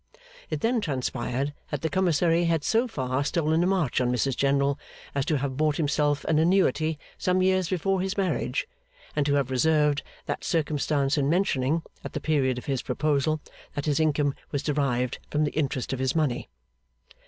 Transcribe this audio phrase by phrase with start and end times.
[0.49, 4.79] It then transpired that the commissary had so far stolen a march on Mrs General
[5.13, 8.67] as to have bought himself an annuity some years before his marriage,
[9.15, 13.41] and to have reserved that circumstance in mentioning, at the period of his proposal,
[13.75, 16.49] that his income was derived from the interest of his money.